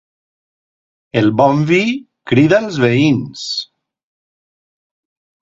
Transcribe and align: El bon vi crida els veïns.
El 1.21 1.29
bon 1.41 1.61
vi 1.71 1.81
crida 2.33 2.59
els 2.65 2.81
veïns. 2.85 3.45